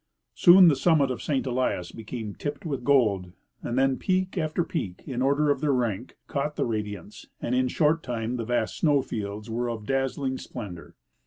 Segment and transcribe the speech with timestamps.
[0.33, 1.45] Soon the summit of St.
[1.45, 6.17] Elias became tipped with gold, and then peak after peak, in order of their rank,
[6.25, 10.39] caught the radiance, and in a short time the A^ast snow fields were of dazzling
[10.39, 10.95] splendor.